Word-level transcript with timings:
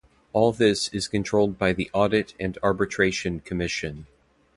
All 0.33 0.51
this 0.51 0.87
is 0.87 1.07
controlled 1.07 1.59
by 1.59 1.73
the 1.73 1.91
Audit 1.93 2.33
and 2.39 2.57
Arbitration 2.63 3.39
Commission. 3.39 4.07